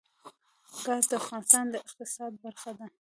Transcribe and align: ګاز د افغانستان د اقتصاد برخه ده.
ګاز 0.83 1.03
د 1.09 1.13
افغانستان 1.21 1.65
د 1.69 1.73
اقتصاد 1.87 2.31
برخه 2.43 2.71
ده. 2.77 2.87